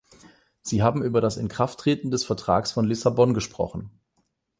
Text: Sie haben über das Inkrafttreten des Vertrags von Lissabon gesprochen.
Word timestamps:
Sie 0.63 0.81
haben 0.81 1.03
über 1.03 1.21
das 1.21 1.37
Inkrafttreten 1.37 2.09
des 2.09 2.23
Vertrags 2.25 2.71
von 2.71 2.87
Lissabon 2.87 3.35
gesprochen. 3.35 3.91